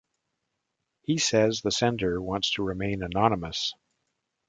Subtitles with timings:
[1.03, 3.75] He says the sender wants to remain anonymous.